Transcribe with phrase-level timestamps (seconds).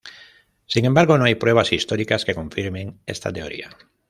[0.65, 3.69] Sin embargo, no hay pruebas históricas que confirmen esta teoría.